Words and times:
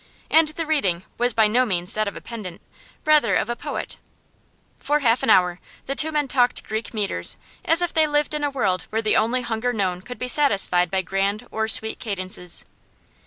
And 0.31 0.47
the 0.47 0.65
reading 0.65 1.03
was 1.19 1.35
by 1.35 1.45
no 1.45 1.63
means 1.63 1.93
that 1.93 2.07
of 2.07 2.15
a 2.15 2.21
pedant, 2.21 2.59
rather 3.05 3.35
of 3.35 3.51
a 3.51 3.55
poet. 3.55 3.99
For 4.79 5.01
half 5.01 5.21
an 5.21 5.29
hour 5.29 5.59
the 5.85 5.93
two 5.93 6.11
men 6.11 6.27
talked 6.27 6.63
Greek 6.63 6.91
metres 6.91 7.37
as 7.63 7.83
if 7.83 7.93
they 7.93 8.07
lived 8.07 8.33
in 8.33 8.43
a 8.43 8.49
world 8.49 8.87
where 8.89 9.03
the 9.03 9.15
only 9.15 9.43
hunger 9.43 9.71
known 9.73 10.01
could 10.01 10.17
be 10.17 10.27
satisfied 10.27 10.89
by 10.89 11.03
grand 11.03 11.47
or 11.51 11.67
sweet 11.67 11.99
cadences. 11.99 12.65